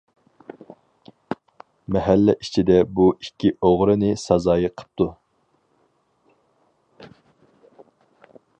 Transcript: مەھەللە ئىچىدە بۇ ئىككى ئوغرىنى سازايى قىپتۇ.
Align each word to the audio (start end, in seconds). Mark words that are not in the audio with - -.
مەھەللە 1.97 2.35
ئىچىدە 2.45 2.77
بۇ 2.99 3.05
ئىككى 3.25 3.51
ئوغرىنى 3.67 4.09
سازايى 4.23 4.73
قىپتۇ. 4.75 5.09